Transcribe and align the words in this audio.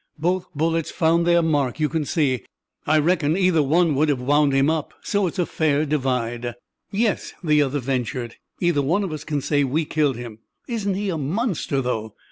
Both 0.17 0.47
bullets 0.55 0.89
found 0.89 1.27
their 1.27 1.43
mark, 1.43 1.79
you 1.79 1.87
can 1.87 2.05
see. 2.05 2.43
I 2.87 2.97
reckon 2.97 3.37
either 3.37 3.61
one 3.61 3.93
would 3.93 4.09
have 4.09 4.19
wound 4.19 4.51
him 4.51 4.67
up; 4.67 4.95
so 5.03 5.27
it's 5.27 5.37
a 5.37 5.45
fair 5.45 5.85
divide." 5.85 6.55
"Yes," 6.89 7.35
the 7.43 7.61
other 7.61 7.77
ventured, 7.77 8.37
"either 8.59 8.81
one 8.81 9.03
of 9.03 9.11
us 9.11 9.23
can 9.23 9.41
say 9.41 9.63
we 9.63 9.85
killed 9.85 10.17
him. 10.17 10.39
Isn't 10.67 10.95
he 10.95 11.09
a 11.11 11.19
monster, 11.19 11.83
though! 11.83 12.15